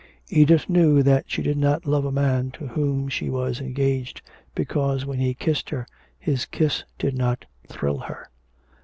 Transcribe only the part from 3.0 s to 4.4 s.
she was engaged,